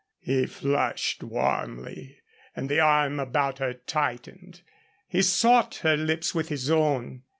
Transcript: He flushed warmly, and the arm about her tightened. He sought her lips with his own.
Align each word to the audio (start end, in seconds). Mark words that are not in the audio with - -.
He 0.19 0.47
flushed 0.47 1.21
warmly, 1.21 2.17
and 2.55 2.69
the 2.69 2.79
arm 2.79 3.19
about 3.19 3.59
her 3.59 3.75
tightened. 3.75 4.61
He 5.07 5.21
sought 5.21 5.75
her 5.85 5.95
lips 5.95 6.33
with 6.33 6.49
his 6.49 6.71
own. 6.71 7.21